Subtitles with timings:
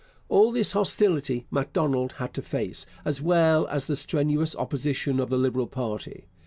[0.29, 5.37] All this hostility Macdonald had to face, as well as the strenuous opposition of the
[5.37, 6.25] Liberal party.